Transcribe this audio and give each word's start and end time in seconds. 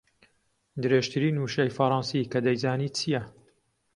درێژترین 0.81 1.35
وشەی 1.39 1.73
فەڕەنسی 1.77 2.29
کە 2.31 2.39
دەیزانیت 2.45 2.93
چییە؟ 2.99 3.21